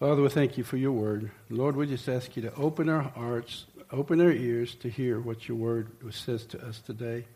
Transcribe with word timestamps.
Father, 0.00 0.22
we 0.22 0.28
thank 0.28 0.58
you 0.58 0.64
for 0.64 0.76
your 0.76 0.90
word. 0.90 1.30
Lord, 1.50 1.76
we 1.76 1.86
just 1.86 2.08
ask 2.08 2.34
you 2.34 2.42
to 2.42 2.54
open 2.56 2.88
our 2.88 3.02
hearts, 3.02 3.66
open 3.92 4.20
our 4.20 4.32
ears 4.32 4.74
to 4.76 4.88
hear 4.88 5.20
what 5.20 5.46
your 5.46 5.56
word 5.56 5.88
says 6.10 6.44
to 6.46 6.66
us 6.66 6.80
today. 6.80 7.26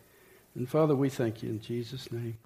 And 0.55 0.67
Father, 0.67 0.93
we 0.93 1.07
thank 1.07 1.41
you 1.41 1.49
in 1.49 1.61
Jesus' 1.61 2.11
name. 2.11 2.37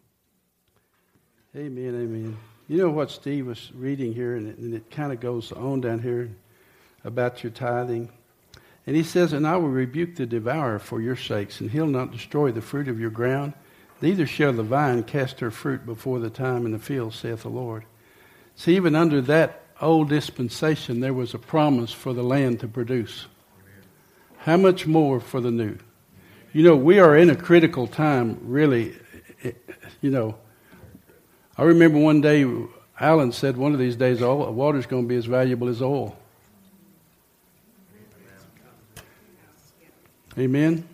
Amen, 1.55 1.95
amen. 1.95 2.37
You 2.67 2.77
know 2.77 2.91
what 2.91 3.09
Steve 3.09 3.47
was 3.47 3.71
reading 3.73 4.13
here, 4.13 4.35
and 4.35 4.49
it, 4.49 4.57
and 4.59 4.75
it 4.75 4.91
kind 4.91 5.11
of 5.11 5.19
goes 5.19 5.51
on 5.51 5.81
down 5.81 5.97
here 5.97 6.29
about 7.03 7.43
your 7.43 7.51
tithing. 7.51 8.11
And 8.85 8.95
he 8.95 9.03
says, 9.03 9.33
And 9.33 9.47
I 9.47 9.57
will 9.57 9.69
rebuke 9.69 10.15
the 10.15 10.27
devourer 10.27 10.77
for 10.77 11.01
your 11.01 11.15
sakes, 11.15 11.59
and 11.59 11.71
he'll 11.71 11.87
not 11.87 12.11
destroy 12.11 12.51
the 12.51 12.61
fruit 12.61 12.87
of 12.87 12.99
your 12.99 13.09
ground. 13.09 13.53
Neither 13.99 14.27
shall 14.27 14.53
the 14.53 14.61
vine 14.61 15.01
cast 15.03 15.39
her 15.39 15.49
fruit 15.49 15.87
before 15.87 16.19
the 16.19 16.29
time 16.29 16.67
in 16.67 16.71
the 16.71 16.77
field, 16.77 17.15
saith 17.15 17.41
the 17.41 17.49
Lord. 17.49 17.85
See, 18.55 18.75
even 18.75 18.95
under 18.95 19.19
that 19.21 19.62
old 19.81 20.09
dispensation, 20.09 20.99
there 20.99 21.13
was 21.13 21.33
a 21.33 21.39
promise 21.39 21.91
for 21.91 22.13
the 22.13 22.23
land 22.23 22.59
to 22.61 22.67
produce. 22.67 23.25
How 24.37 24.57
much 24.57 24.85
more 24.85 25.19
for 25.19 25.39
the 25.41 25.51
new? 25.51 25.77
You 26.51 26.63
know, 26.63 26.75
we 26.75 26.99
are 26.99 27.15
in 27.17 27.29
a 27.29 27.35
critical 27.35 27.87
time, 27.87 28.39
really. 28.43 28.95
You 30.01 30.11
know, 30.11 30.35
I 31.57 31.63
remember 31.63 31.99
one 31.99 32.21
day 32.21 32.45
Alan 32.99 33.31
said 33.31 33.57
one 33.57 33.73
of 33.73 33.79
these 33.79 33.95
days, 33.95 34.21
oh, 34.21 34.51
water's 34.51 34.85
going 34.85 35.03
to 35.03 35.07
be 35.07 35.15
as 35.15 35.25
valuable 35.25 35.69
as 35.69 35.81
oil. 35.81 36.17
Amen. 40.37 40.87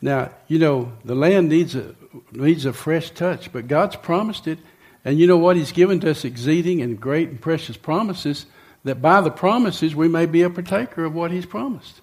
Now, 0.00 0.32
you 0.48 0.58
know, 0.58 0.92
the 1.04 1.14
land 1.14 1.48
needs 1.48 1.76
a 1.76 1.94
needs 2.32 2.66
a 2.66 2.72
fresh 2.72 3.10
touch, 3.10 3.52
but 3.52 3.68
God's 3.68 3.96
promised 3.96 4.46
it. 4.48 4.58
And 5.04 5.18
you 5.18 5.26
know 5.26 5.36
what? 5.36 5.56
He's 5.56 5.72
given 5.72 6.00
to 6.00 6.10
us 6.10 6.24
exceeding 6.24 6.80
and 6.80 7.00
great 7.00 7.28
and 7.28 7.40
precious 7.40 7.76
promises 7.76 8.46
that 8.84 9.02
by 9.02 9.20
the 9.20 9.30
promises 9.30 9.94
we 9.94 10.08
may 10.08 10.26
be 10.26 10.42
a 10.42 10.50
partaker 10.50 11.04
of 11.04 11.14
what 11.14 11.30
He's 11.30 11.46
promised. 11.46 12.00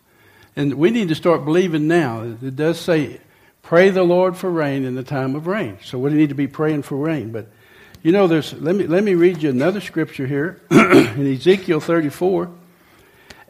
And 0.55 0.75
we 0.75 0.91
need 0.91 1.09
to 1.09 1.15
start 1.15 1.45
believing 1.45 1.87
now. 1.87 2.23
It 2.23 2.55
does 2.55 2.79
say, 2.79 3.21
pray 3.61 3.89
the 3.89 4.03
Lord 4.03 4.35
for 4.35 4.49
rain 4.49 4.85
in 4.85 4.95
the 4.95 5.03
time 5.03 5.35
of 5.35 5.47
rain. 5.47 5.77
So 5.83 5.99
we 5.99 6.11
need 6.11 6.29
to 6.29 6.35
be 6.35 6.47
praying 6.47 6.83
for 6.83 6.97
rain. 6.97 7.31
But 7.31 7.47
you 8.01 8.11
know, 8.11 8.27
there's 8.27 8.53
let 8.53 8.75
me 8.75 8.87
let 8.87 9.03
me 9.03 9.15
read 9.15 9.43
you 9.43 9.49
another 9.49 9.81
scripture 9.81 10.25
here 10.25 10.61
in 10.71 11.33
Ezekiel 11.33 11.79
34. 11.79 12.49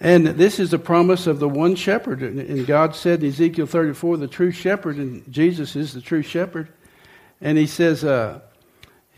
And 0.01 0.27
this 0.27 0.59
is 0.59 0.73
a 0.73 0.79
promise 0.79 1.27
of 1.27 1.39
the 1.39 1.49
one 1.49 1.75
shepherd. 1.75 2.21
And 2.21 2.65
God 2.65 2.95
said 2.95 3.21
in 3.21 3.29
Ezekiel 3.29 3.65
34, 3.65 4.17
the 4.17 4.27
true 4.27 4.51
shepherd, 4.51 4.95
and 4.95 5.29
Jesus 5.31 5.75
is 5.75 5.93
the 5.93 5.99
true 5.99 6.21
shepherd. 6.21 6.69
And 7.41 7.57
he 7.57 7.67
says, 7.67 8.05
uh, 8.05 8.39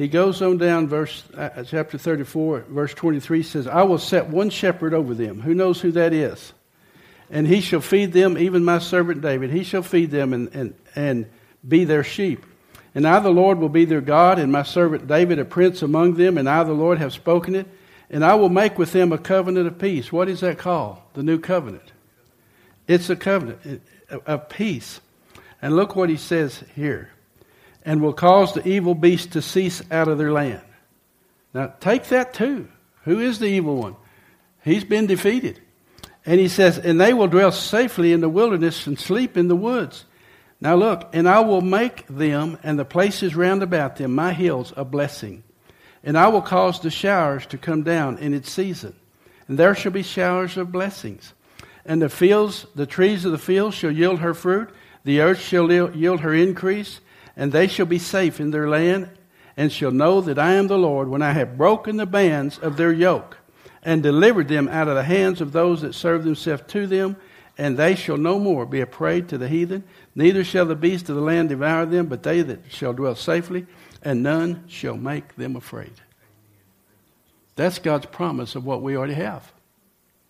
he 0.02 0.07
goes 0.07 0.41
on 0.41 0.57
down, 0.57 0.88
verse 0.88 1.23
uh, 1.35 1.63
chapter 1.63 1.97
34, 1.97 2.66
verse 2.69 2.94
23 2.94 3.44
says, 3.44 3.67
I 3.67 3.83
will 3.83 3.97
set 3.97 4.27
one 4.27 4.49
shepherd 4.49 4.94
over 4.94 5.13
them. 5.13 5.41
Who 5.41 5.53
knows 5.53 5.81
who 5.81 5.91
that 5.91 6.13
is? 6.13 6.53
And 7.30 7.47
he 7.47 7.61
shall 7.61 7.81
feed 7.81 8.11
them, 8.11 8.38
even 8.38 8.63
my 8.63 8.79
servant 8.79 9.22
David. 9.22 9.52
He 9.52 9.63
shall 9.63 9.83
feed 9.83 10.11
them 10.11 10.33
and, 10.33 10.49
and, 10.53 10.75
and 10.95 11.25
be 11.67 11.85
their 11.85 12.03
sheep. 12.03 12.45
And 12.95 13.07
I, 13.07 13.19
the 13.19 13.29
Lord, 13.29 13.59
will 13.59 13.69
be 13.69 13.85
their 13.85 14.02
God, 14.02 14.39
and 14.39 14.52
my 14.52 14.63
servant 14.63 15.07
David 15.07 15.39
a 15.39 15.45
prince 15.45 15.81
among 15.81 16.16
them, 16.16 16.38
and 16.38 16.49
I, 16.49 16.63
the 16.63 16.73
Lord, 16.73 16.97
have 16.97 17.13
spoken 17.13 17.55
it. 17.55 17.67
And 18.09 18.25
I 18.25 18.35
will 18.35 18.49
make 18.49 18.77
with 18.77 18.91
them 18.91 19.13
a 19.13 19.17
covenant 19.17 19.67
of 19.67 19.79
peace. 19.79 20.11
What 20.11 20.27
is 20.27 20.41
that 20.41 20.57
called? 20.57 20.97
The 21.13 21.23
new 21.23 21.39
covenant. 21.39 21.91
It's 22.88 23.09
a 23.09 23.16
covenant 23.16 23.81
of 24.09 24.49
peace. 24.49 24.99
And 25.61 25.75
look 25.75 25.95
what 25.95 26.09
he 26.09 26.17
says 26.17 26.63
here 26.75 27.11
and 27.83 28.01
will 28.01 28.13
cause 28.13 28.53
the 28.53 28.67
evil 28.67 28.95
beast 28.95 29.33
to 29.33 29.41
cease 29.41 29.81
out 29.91 30.07
of 30.07 30.17
their 30.17 30.31
land. 30.31 30.61
Now, 31.53 31.73
take 31.79 32.05
that 32.05 32.33
too. 32.33 32.67
Who 33.03 33.19
is 33.19 33.39
the 33.39 33.47
evil 33.47 33.75
one? 33.75 33.95
He's 34.63 34.83
been 34.83 35.07
defeated. 35.07 35.59
And 36.25 36.39
he 36.39 36.47
says, 36.47 36.77
and 36.77 37.01
they 37.01 37.13
will 37.13 37.27
dwell 37.27 37.51
safely 37.51 38.13
in 38.13 38.21
the 38.21 38.29
wilderness 38.29 38.85
and 38.85 38.99
sleep 38.99 39.35
in 39.38 39.47
the 39.47 39.55
woods. 39.55 40.06
Now 40.59 40.75
look, 40.75 41.09
and 41.13 41.28
I 41.28 41.39
will 41.39 41.61
make 41.61 42.06
them 42.07 42.59
and 42.61 42.78
the 42.78 42.85
places 42.85 43.35
round 43.35 43.63
about 43.63 43.95
them, 43.95 44.13
my 44.13 44.31
hills, 44.31 44.72
a 44.77 44.85
blessing. 44.85 45.44
And 46.03 46.17
I 46.17 46.27
will 46.27 46.41
cause 46.41 46.79
the 46.79 46.91
showers 46.91 47.47
to 47.47 47.57
come 47.57 47.81
down 47.81 48.19
in 48.19 48.35
its 48.35 48.51
season. 48.51 48.95
And 49.47 49.57
there 49.57 49.73
shall 49.73 49.91
be 49.91 50.03
showers 50.03 50.57
of 50.57 50.72
blessings. 50.72 51.33
And 51.83 52.00
the 52.01 52.09
fields, 52.09 52.67
the 52.75 52.85
trees 52.85 53.25
of 53.25 53.31
the 53.31 53.39
field 53.39 53.73
shall 53.73 53.91
yield 53.91 54.19
her 54.19 54.35
fruit. 54.35 54.69
The 55.03 55.22
earth 55.22 55.41
shall 55.41 55.72
yield 55.72 56.19
her 56.19 56.33
increase 56.33 57.00
and 57.36 57.52
they 57.52 57.68
shall 57.68 57.86
be 57.86 58.00
safe 58.00 58.40
in 58.40 58.52
their 58.52 58.69
land, 58.69 59.09
and 59.58 59.72
shall 59.72 59.92
know 59.92 60.22
that 60.22 60.40
I 60.40 60.53
am 60.53 60.68
the 60.68 60.78
Lord 60.78 61.08
when 61.08 61.22
I 61.22 61.31
have 61.31 61.58
broken 61.58 61.97
the 61.97 62.06
bands 62.06 62.58
of 62.58 62.78
their 62.78 62.92
yoke, 62.92 63.38
and 63.84 64.03
delivered 64.03 64.47
them 64.47 64.68
out 64.68 64.88
of 64.88 64.96
the 64.96 65.03
hands 65.03 65.42
of 65.42 65.52
those 65.52 65.81
that 65.81 65.94
serve 65.94 66.24
themselves 66.24 66.64
to 66.68 66.88
them, 66.88 67.18
and 67.58 67.78
they 67.78 67.96
shall 67.96 68.18
no 68.18 68.40
more 68.40 68.66
be 68.66 68.81
a 68.81 68.86
prey 68.86 69.22
to 69.22 69.38
the 69.38 69.47
heathen, 69.47 69.84
neither 70.16 70.44
shall 70.44 70.66
the 70.66 70.75
beasts 70.75 71.09
of 71.09 71.16
the 71.16 71.22
land 71.22 71.50
devour 71.50 71.86
them, 71.86 72.08
but 72.08 72.24
they 72.24 72.42
that 72.42 72.59
shall 72.69 72.94
dwell 72.94 73.16
safely, 73.16 73.66
and 74.02 74.24
none 74.24 74.63
shall 74.68 74.98
make 74.98 75.36
them 75.36 75.56
afraid. 75.56 75.94
That's 77.56 77.80
God's 77.80 78.08
promise 78.08 78.56
of 78.56 78.66
what 78.66 78.81
we 78.81 78.96
already 78.96 79.13
have. 79.13 79.52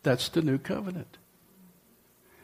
That's 0.03 0.29
the 0.29 0.41
new 0.41 0.57
covenant. 0.57 1.17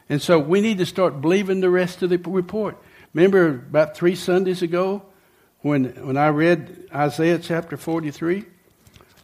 And 0.08 0.22
so 0.22 0.38
we 0.38 0.60
need 0.60 0.78
to 0.78 0.86
start 0.86 1.20
believing 1.20 1.60
the 1.60 1.70
rest 1.70 2.02
of 2.02 2.10
the 2.10 2.16
report. 2.16 2.78
Remember 3.18 3.48
about 3.48 3.96
three 3.96 4.14
Sundays 4.14 4.62
ago 4.62 5.02
when, 5.62 5.86
when 6.06 6.16
I 6.16 6.28
read 6.28 6.88
Isaiah 6.94 7.40
chapter 7.40 7.76
43? 7.76 8.44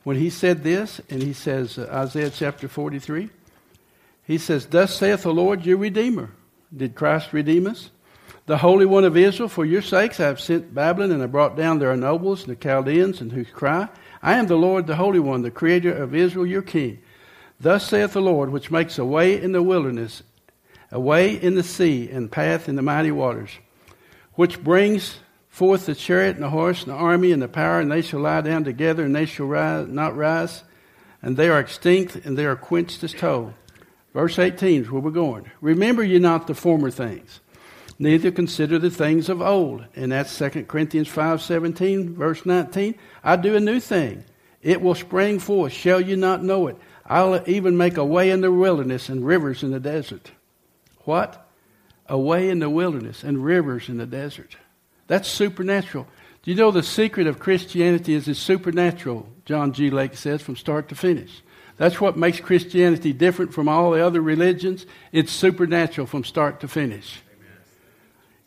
When 0.03 0.17
he 0.17 0.31
said 0.31 0.65
this, 0.65 1.01
and 1.09 1.23
he 1.23 1.33
says, 1.33 1.79
uh, 1.79 1.89
Isaiah 1.93 2.31
chapter 2.31 2.67
43, 2.67 3.31
he 4.25 4.37
says, 4.37 4.67
Thus 4.67 4.97
saith 4.97 5.23
the 5.23 5.33
Lord 5.33 5.65
your 5.65 5.77
Redeemer. 5.77 6.33
Did 6.77 6.97
Christ 6.97 7.33
redeem 7.33 7.69
us? 7.69 7.91
The 8.47 8.59
Holy 8.59 8.85
One 8.85 9.05
of 9.05 9.17
Israel, 9.17 9.49
for 9.49 9.65
your 9.65 9.81
sakes 9.81 10.19
I 10.19 10.25
have 10.25 10.41
sent 10.41 10.75
Babylon, 10.75 11.13
and 11.13 11.23
I 11.23 11.27
brought 11.27 11.57
down 11.57 11.79
their 11.79 11.97
nobles, 11.97 12.49
and 12.49 12.51
the 12.51 12.61
Chaldeans, 12.61 13.21
and 13.21 13.31
who 13.31 13.45
cry, 13.45 13.89
I 14.21 14.35
am 14.35 14.49
the 14.49 14.57
Lord, 14.57 14.89
the 14.89 14.97
Holy 14.97 15.21
One, 15.21 15.43
the 15.43 15.53
Creator 15.53 15.95
of 16.03 16.17
Israel, 16.17 16.47
your 16.47 16.63
King. 16.63 16.99
Thus 17.61 17.87
saith 17.87 18.15
the 18.15 18.21
Lord, 18.21 18.51
which 18.51 18.73
makes 18.73 18.99
a 18.99 19.05
way 19.05 19.41
in 19.41 19.53
the 19.53 19.63
wilderness, 19.63 20.25
a 20.91 20.99
way 20.99 21.41
in 21.41 21.55
the 21.55 21.63
sea, 21.63 22.11
and 22.11 22.33
path 22.33 22.69
in 22.69 22.75
the 22.75 22.83
mighty 22.83 23.13
waters 23.13 23.51
which 24.35 24.63
brings 24.63 25.19
forth 25.49 25.87
the 25.87 25.95
chariot 25.95 26.35
and 26.35 26.45
the 26.45 26.51
horse 26.51 26.83
and 26.83 26.93
the 26.93 26.97
army 26.97 27.31
and 27.31 27.41
the 27.41 27.49
power, 27.49 27.81
and 27.81 27.91
they 27.91 28.03
shall 28.03 28.21
lie 28.21 28.41
down 28.41 28.65
together, 28.65 29.05
and 29.05 29.15
they 29.15 29.27
shall 29.27 29.47
rise, 29.47 29.87
not 29.87 30.17
rise, 30.17 30.65
and 31.23 31.37
they 31.37 31.49
are 31.49 31.61
extinct, 31.61 32.17
and 32.17 32.37
they 32.37 32.45
are 32.45 32.57
quenched 32.57 33.05
as 33.05 33.13
tow. 33.13 33.55
Verse 34.13 34.39
18 34.39 34.83
is 34.83 34.91
where 34.91 35.01
we're 35.01 35.11
going. 35.11 35.51
Remember 35.61 36.03
ye 36.03 36.19
not 36.19 36.47
the 36.47 36.55
former 36.55 36.91
things, 36.91 37.41
neither 37.99 38.31
consider 38.31 38.79
the 38.79 38.91
things 38.91 39.29
of 39.29 39.41
old. 39.41 39.85
And 39.97 40.13
that's 40.13 40.37
2 40.39 40.65
Corinthians 40.65 41.09
5.17, 41.09 42.11
verse 42.15 42.45
19. 42.47 42.95
I 43.23 43.37
do 43.37 43.57
a 43.57 43.61
new 43.61 43.81
thing. 43.81 44.25
It 44.63 44.81
will 44.81 44.95
spring 44.95 45.39
forth. 45.39 45.73
Shall 45.73 46.01
you 46.01 46.17
not 46.17 46.43
know 46.43 46.69
it? 46.69 46.77
I'll 47.07 47.43
even 47.49 47.77
make 47.77 47.97
a 47.97 48.05
way 48.05 48.31
in 48.31 48.41
the 48.41 48.51
wilderness 48.51 49.09
and 49.09 49.27
rivers 49.27 49.63
in 49.63 49.73
the 49.73 49.81
desert. 49.81 50.31
What? 51.01 51.44
Away 52.09 52.51
in 52.51 52.59
the 52.59 52.71
wilderness 52.71 53.23
and 53.23 53.45
rivers 53.45 53.89
in 53.89 53.99
the 53.99 54.07
desert. 54.07 54.57
That's 55.07 55.29
supernatural. 55.29 56.07
Do 56.43 56.51
you 56.51 56.57
know 56.57 56.71
the 56.71 56.83
secret 56.83 57.27
of 57.27 57.39
Christianity 57.39 58.15
is 58.15 58.29
it's 58.29 58.39
supernatural, 58.39 59.29
John 59.47 59.73
G. 59.73 59.91
Lake 59.91 60.17
says, 60.17 60.43
from 60.43 60.57
start 60.57 60.89
to 60.91 60.95
finish. 60.95 61.43
That's 61.77 62.01
what 62.01 62.17
makes 62.17 62.39
Christianity 62.39 63.13
different 63.13 63.53
from 63.53 63.69
all 63.69 63.91
the 63.91 64.07
other 64.07 64.21
religions. 64.21 64.87
It's 65.11 65.33
supernatural 65.33 66.07
from 66.07 66.25
start 66.25 66.61
to 66.61 66.69
finish. 66.69 67.21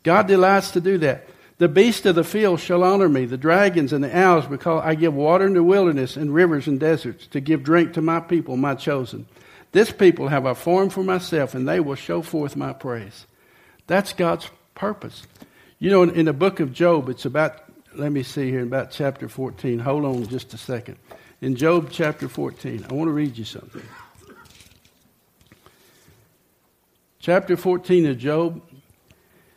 God 0.02 0.28
delights 0.28 0.70
to 0.72 0.80
do 0.80 0.98
that. 0.98 1.28
The 1.58 1.68
beasts 1.68 2.06
of 2.06 2.14
the 2.14 2.24
field 2.24 2.60
shall 2.60 2.84
honor 2.84 3.08
me, 3.08 3.26
the 3.26 3.36
dragons 3.36 3.92
and 3.92 4.02
the 4.02 4.16
owls, 4.16 4.46
because 4.46 4.82
I 4.84 4.94
give 4.94 5.12
water 5.12 5.46
in 5.46 5.54
the 5.54 5.62
wilderness 5.62 6.16
and 6.16 6.32
rivers 6.32 6.68
and 6.68 6.78
deserts 6.78 7.26
to 7.28 7.40
give 7.40 7.64
drink 7.64 7.94
to 7.94 8.00
my 8.00 8.20
people, 8.20 8.56
my 8.56 8.76
chosen. 8.76 9.26
This 9.72 9.90
people 9.90 10.28
have 10.28 10.46
I 10.46 10.54
formed 10.54 10.92
for 10.92 11.02
myself, 11.02 11.54
and 11.54 11.68
they 11.68 11.80
will 11.80 11.96
show 11.96 12.22
forth 12.22 12.54
my 12.54 12.72
praise. 12.72 13.26
That's 13.88 14.12
God's 14.12 14.48
purpose. 14.76 15.26
You 15.80 15.90
know, 15.90 16.02
in, 16.02 16.10
in 16.10 16.26
the 16.26 16.32
book 16.32 16.60
of 16.60 16.72
Job, 16.72 17.08
it's 17.08 17.24
about, 17.24 17.64
let 17.96 18.12
me 18.12 18.22
see 18.22 18.50
here, 18.50 18.62
about 18.62 18.92
chapter 18.92 19.28
14. 19.28 19.80
Hold 19.80 20.04
on 20.04 20.28
just 20.28 20.54
a 20.54 20.58
second. 20.58 20.98
In 21.40 21.56
Job 21.56 21.88
chapter 21.90 22.28
14, 22.28 22.86
I 22.88 22.94
want 22.94 23.08
to 23.08 23.12
read 23.12 23.36
you 23.36 23.44
something. 23.44 23.82
Chapter 27.18 27.56
14 27.56 28.06
of 28.06 28.18
Job, 28.18 28.62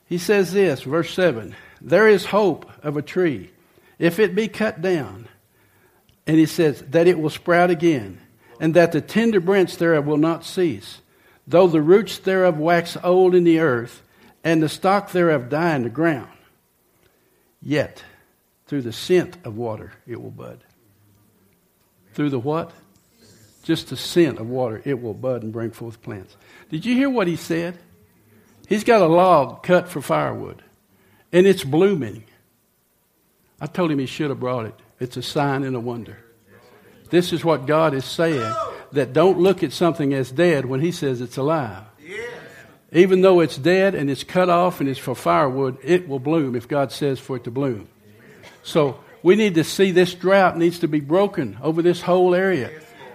he 0.07 0.18
says 0.18 0.54
this, 0.54 0.81
verse 0.81 1.13
7 1.13 1.56
There 1.81 2.07
is 2.07 2.25
hope 2.25 2.69
of 2.84 2.98
a 2.98 3.01
tree, 3.01 3.51
if 4.00 4.18
it 4.19 4.34
be 4.34 4.48
cut 4.48 4.81
down. 4.81 5.27
And 6.27 6.38
he 6.38 6.45
says, 6.45 6.81
that 6.89 7.07
it 7.07 7.19
will 7.19 7.31
sprout 7.31 7.72
again, 7.72 8.22
and 8.60 8.75
that 8.75 8.92
the 8.92 9.01
tender 9.01 9.39
branch 9.39 9.77
thereof 9.77 10.06
will 10.06 10.18
not 10.18 10.45
cease. 10.45 11.01
Though 11.48 11.68
the 11.68 11.81
roots 11.81 12.19
thereof 12.19 12.57
wax 12.57 12.95
old 13.04 13.34
in 13.34 13.44
the 13.44 13.60
earth, 13.60 14.04
and 14.43 14.61
the 14.61 14.69
stock 14.69 15.11
thereof 15.11 15.49
die 15.49 15.75
in 15.75 15.83
the 15.83 15.89
ground. 15.89 16.29
Yet, 17.61 18.03
through 18.67 18.81
the 18.81 18.93
scent 18.93 19.38
of 19.43 19.57
water, 19.57 19.93
it 20.07 20.21
will 20.21 20.31
bud. 20.31 20.63
Through 22.13 22.31
the 22.31 22.39
what? 22.39 22.71
just 23.63 23.89
the 23.89 23.97
scent 23.97 24.39
of 24.39 24.49
water, 24.49 24.81
it 24.85 25.01
will 25.01 25.13
bud 25.13 25.43
and 25.43 25.53
bring 25.53 25.71
forth 25.71 26.01
plants. 26.01 26.35
Did 26.69 26.85
you 26.85 26.95
hear 26.95 27.09
what 27.09 27.27
he 27.27 27.35
said? 27.35 27.77
He's 28.67 28.83
got 28.83 29.01
a 29.01 29.07
log 29.07 29.63
cut 29.63 29.88
for 29.88 30.01
firewood, 30.01 30.61
and 31.31 31.45
it's 31.45 31.63
blooming. 31.63 32.23
I 33.59 33.67
told 33.67 33.91
him 33.91 33.99
he 33.99 34.05
should 34.05 34.29
have 34.29 34.39
brought 34.39 34.65
it. 34.65 34.75
It's 34.99 35.17
a 35.17 35.21
sign 35.21 35.63
and 35.63 35.75
a 35.75 35.79
wonder. 35.79 36.17
This 37.09 37.33
is 37.33 37.43
what 37.43 37.67
God 37.67 37.93
is 37.93 38.05
saying 38.05 38.53
that 38.93 39.13
don't 39.13 39.39
look 39.39 39.63
at 39.63 39.73
something 39.73 40.13
as 40.13 40.31
dead 40.31 40.65
when 40.65 40.79
he 40.79 40.91
says 40.91 41.21
it's 41.21 41.38
alive. 41.38 41.83
Even 42.93 43.21
though 43.21 43.39
it's 43.39 43.57
dead 43.57 43.95
and 43.95 44.09
it's 44.09 44.23
cut 44.23 44.49
off 44.49 44.81
and 44.81 44.89
it's 44.89 44.99
for 44.99 45.15
firewood, 45.15 45.77
it 45.83 46.07
will 46.07 46.19
bloom 46.19 46.55
if 46.55 46.67
God 46.67 46.91
says 46.91 47.19
for 47.19 47.38
it 47.38 47.45
to 47.45 47.51
bloom. 47.51 47.88
So 48.63 48.99
we 49.23 49.35
need 49.35 49.55
to 49.55 49.63
see 49.63 49.91
this 49.91 50.13
drought 50.13 50.57
needs 50.57 50.79
to 50.79 50.88
be 50.88 50.99
broken 50.99 51.57
over 51.61 51.81
this 51.81 52.01
whole 52.01 52.35
area. 52.35 52.69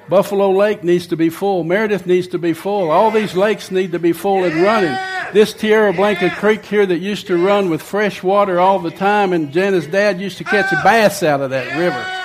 Buffalo 0.08 0.52
Lake 0.52 0.84
needs 0.84 1.08
to 1.08 1.16
be 1.16 1.28
full. 1.28 1.64
Meredith 1.64 2.06
needs 2.06 2.28
to 2.28 2.38
be 2.38 2.52
full. 2.52 2.90
All 2.90 3.10
these 3.10 3.34
lakes 3.34 3.70
need 3.70 3.92
to 3.92 3.98
be 3.98 4.12
full 4.12 4.44
and 4.44 4.62
running. 4.62 4.96
This 5.32 5.52
Tierra 5.52 5.92
Blanca 5.92 6.30
Creek 6.30 6.64
here 6.64 6.86
that 6.86 6.98
used 6.98 7.26
to 7.26 7.44
run 7.44 7.68
with 7.68 7.82
fresh 7.82 8.22
water 8.22 8.60
all 8.60 8.78
the 8.78 8.92
time, 8.92 9.32
and 9.32 9.52
Jana's 9.52 9.86
dad 9.88 10.20
used 10.20 10.38
to 10.38 10.44
catch 10.44 10.72
a 10.72 10.80
bass 10.84 11.24
out 11.24 11.40
of 11.40 11.50
that 11.50 11.76
river. 11.76 12.15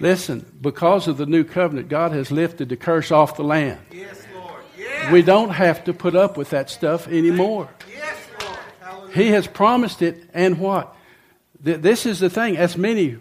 Listen, 0.00 0.46
because 0.60 1.08
of 1.08 1.18
the 1.18 1.26
new 1.26 1.44
covenant, 1.44 1.88
God 1.88 2.12
has 2.12 2.30
lifted 2.30 2.68
the 2.68 2.76
curse 2.76 3.10
off 3.10 3.36
the 3.36 3.44
land. 3.44 3.78
Yes, 3.92 4.26
Lord. 4.34 4.62
Yes. 4.78 5.12
We 5.12 5.22
don't 5.22 5.50
have 5.50 5.84
to 5.84 5.92
put 5.92 6.16
up 6.16 6.36
with 6.36 6.50
that 6.50 6.70
stuff 6.70 7.06
anymore. 7.06 7.68
Yes, 7.92 8.16
Lord. 8.40 8.58
Hallelujah. 8.80 9.14
He 9.14 9.28
has 9.28 9.46
promised 9.46 10.00
it, 10.00 10.28
and 10.32 10.58
what? 10.58 10.96
This 11.62 12.06
is 12.06 12.20
the 12.20 12.30
thing. 12.30 12.56
As 12.56 12.78
many, 12.78 13.18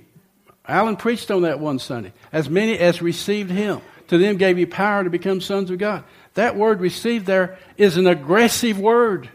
Alan 0.65 0.95
preached 0.95 1.29
on 1.31 1.41
that 1.41 1.59
one 1.59 1.79
Sunday, 1.79 2.13
as 2.31 2.49
many 2.49 2.79
as 2.79 3.01
received 3.01 3.51
him, 3.51 3.81
to 4.07 4.17
them 4.17 4.37
gave 4.37 4.57
you 4.57 4.65
power 4.65 5.03
to 5.03 5.09
become 5.09 5.41
sons 5.41 5.69
of 5.69 5.77
God. 5.77 6.05
That 6.35 6.55
word 6.55 6.79
received 6.79 7.25
there 7.25 7.59
is 7.75 7.97
an 7.97 8.07
aggressive 8.07 8.79
word. 8.79 9.29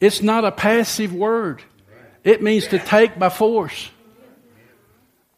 It's 0.00 0.22
not 0.22 0.44
a 0.44 0.52
passive 0.52 1.12
word. 1.12 1.62
It 2.22 2.42
means 2.42 2.68
to 2.68 2.78
take 2.78 3.18
by 3.18 3.30
force. 3.30 3.90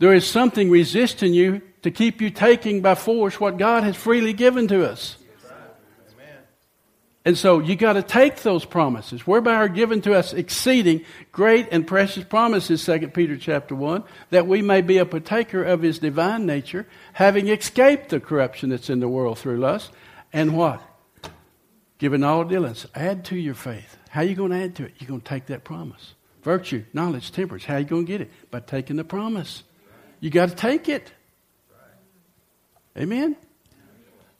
There 0.00 0.14
is 0.14 0.26
something 0.26 0.70
resisting 0.70 1.35
you 1.35 1.61
to 1.82 1.91
keep 1.91 2.23
you 2.23 2.31
taking 2.31 2.81
by 2.81 2.94
force 2.94 3.38
what 3.38 3.58
God 3.58 3.85
has 3.85 3.97
freely 3.97 4.32
given 4.32 4.67
to 4.69 4.91
us. 4.91 5.17
And 7.23 7.37
so 7.37 7.58
you 7.58 7.76
got 7.76 7.93
to 7.93 8.02
take 8.02 8.37
those 8.37 8.64
promises, 8.64 9.26
whereby 9.26 9.55
are 9.56 9.69
given 9.69 10.00
to 10.02 10.14
us 10.14 10.32
exceeding 10.32 11.05
great 11.32 11.69
and 11.70 11.87
precious 11.87 12.25
promises, 12.25 12.82
2 12.82 13.08
Peter 13.08 13.37
chapter 13.37 13.75
1, 13.75 14.02
that 14.31 14.47
we 14.47 14.62
may 14.62 14.81
be 14.81 14.97
a 14.97 15.05
partaker 15.05 15.62
of 15.62 15.82
his 15.82 15.99
divine 15.99 16.46
nature, 16.46 16.87
having 17.12 17.49
escaped 17.49 18.08
the 18.08 18.20
corruption 18.20 18.70
that's 18.70 18.88
in 18.88 19.00
the 19.00 19.08
world 19.08 19.38
through 19.38 19.58
lust. 19.58 19.91
And 20.32 20.56
what? 20.56 20.82
Given 21.99 22.25
all 22.25 22.44
diligence, 22.44 22.87
add 22.94 23.26
to 23.26 23.37
your 23.37 23.53
faith. 23.53 23.99
How 24.08 24.23
are 24.23 24.25
you 24.25 24.35
going 24.35 24.53
to 24.53 24.56
add 24.56 24.76
to 24.76 24.85
it? 24.85 24.94
You're 24.99 25.08
going 25.08 25.20
to 25.20 25.29
take 25.29 25.44
that 25.46 25.62
promise. 25.62 26.14
Virtue, 26.43 26.85
knowledge, 26.94 27.32
temperance. 27.32 27.67
How 27.67 27.75
are 27.75 27.81
you 27.81 27.85
going 27.85 28.06
to 28.06 28.11
get 28.11 28.23
it? 28.23 28.31
By 28.50 28.61
taking 28.61 28.96
the 28.96 29.05
promise. 29.05 29.62
You 30.20 30.31
got 30.31 30.50
to 30.50 30.55
take 30.55 30.88
it. 30.88 31.12
Amen? 32.96 33.37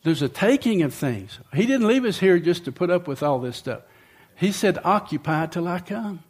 There's 0.03 0.23
a 0.23 0.29
taking 0.29 0.83
of 0.83 0.95
things. 0.95 1.39
He 1.55 1.67
didn't 1.67 1.87
leave 1.87 2.05
us 2.05 2.19
here 2.19 2.39
just 2.39 2.65
to 2.65 2.73
put 2.73 2.91
up 2.91 3.07
with 3.07 3.23
all 3.23 3.39
this 3.39 3.57
stuff. 3.57 3.83
He 4.35 4.53
said, 4.53 4.79
Occupy 4.85 5.47
till 5.47 5.69
I 5.69 5.81
come. 5.81 6.23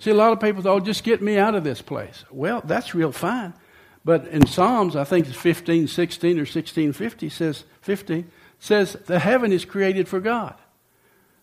See, 0.00 0.10
a 0.10 0.14
lot 0.14 0.32
of 0.32 0.40
people 0.40 0.62
thought, 0.62 0.76
oh, 0.76 0.80
just 0.80 1.04
get 1.04 1.20
me 1.20 1.36
out 1.36 1.54
of 1.54 1.62
this 1.62 1.82
place. 1.82 2.24
Well, 2.30 2.62
that's 2.64 2.94
real 2.94 3.12
fine. 3.12 3.52
But 4.02 4.28
in 4.28 4.46
Psalms, 4.46 4.96
I 4.96 5.04
think 5.04 5.28
it's 5.28 5.36
15, 5.36 5.88
16 5.88 6.38
or 6.38 6.46
16, 6.46 6.92
50 6.94 7.28
says, 7.28 7.64
15, 7.82 8.30
says 8.58 8.94
the 9.04 9.18
heaven 9.18 9.52
is 9.52 9.66
created 9.66 10.08
for 10.08 10.18
God. 10.18 10.54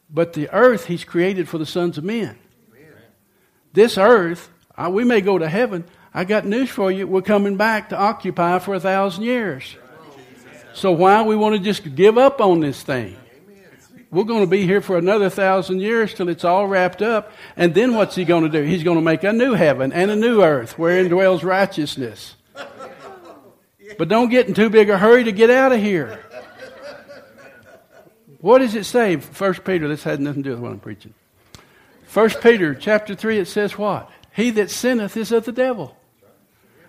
But 0.10 0.34
the 0.34 0.50
earth 0.52 0.86
he's 0.86 1.04
created 1.04 1.48
for 1.48 1.60
the 1.60 1.68
sons 1.68 2.00
of 2.00 2.04
men. 2.04 2.40
Amen. 2.74 2.94
This 3.74 3.96
earth, 3.96 4.50
we 4.90 5.04
may 5.04 5.22
go 5.22 5.38
to 5.38 5.48
heaven, 5.48 5.86
I 6.14 6.24
got 6.24 6.46
news 6.46 6.70
for 6.70 6.92
you. 6.92 7.08
We're 7.08 7.22
coming 7.22 7.58
back 7.58 7.90
to 7.90 7.98
occupy 7.98 8.60
for 8.60 8.76
a 8.76 8.80
thousand 8.80 9.24
years. 9.24 9.76
So 10.74 10.92
why 10.92 11.24
we 11.24 11.36
want 11.36 11.56
to 11.56 11.60
just 11.60 11.96
give 11.96 12.18
up 12.18 12.40
on 12.40 12.60
this 12.60 12.82
thing? 12.84 13.18
We're 14.10 14.24
going 14.24 14.42
to 14.42 14.50
be 14.50 14.66
here 14.66 14.80
for 14.80 14.98
another 14.98 15.30
thousand 15.30 15.82
years 15.82 16.14
till 16.14 16.30
it's 16.30 16.46
all 16.46 16.68
wrapped 16.68 17.02
up. 17.02 17.32
And 17.56 17.74
then 17.74 17.94
what's 17.96 18.16
he 18.16 18.24
going 18.24 18.44
to 18.44 18.50
do? 18.50 18.64
He's 18.64 18.84
going 18.84 18.98
to 18.98 19.02
make 19.04 19.24
a 19.24 19.34
new 19.34 19.54
heaven 19.54 19.92
and 19.92 20.10
a 20.10 20.16
new 20.16 20.42
earth 20.42 20.78
wherein 20.80 21.10
dwells 21.10 21.44
righteousness. 21.44 22.36
But 23.98 24.08
don't 24.08 24.30
get 24.30 24.48
in 24.48 24.54
too 24.54 24.70
big 24.70 24.90
a 24.90 24.98
hurry 24.98 25.24
to 25.26 25.32
get 25.32 25.50
out 25.50 25.72
of 25.72 25.80
here. 25.80 26.24
What 28.40 28.60
does 28.60 28.76
it 28.76 28.86
say? 28.86 29.18
First 29.18 29.64
Peter, 29.66 29.88
this 29.88 30.04
had 30.04 30.22
nothing 30.22 30.44
to 30.44 30.50
do 30.50 30.56
with 30.56 30.60
what 30.60 30.72
I'm 30.72 30.80
preaching. 30.80 31.14
First 32.06 32.42
Peter 32.42 32.74
chapter 32.76 33.16
3, 33.16 33.40
it 33.40 33.48
says 33.48 33.78
what? 33.78 34.10
He 34.38 34.52
that 34.52 34.70
sinneth 34.70 35.18
is 35.18 35.32
of 35.32 35.46
the 35.46 35.52
devil. 35.52 35.98